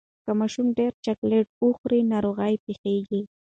که 0.23 0.31
ماشومان 0.39 0.75
ډیر 0.79 0.91
چاکلېټ 1.05 1.47
وخوري، 1.65 1.99
ناروغي 2.11 2.53
پېښېږي. 2.65 3.21